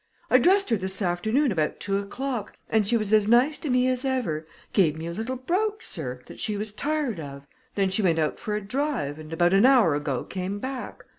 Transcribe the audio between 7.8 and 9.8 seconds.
she went out for a drive, and about an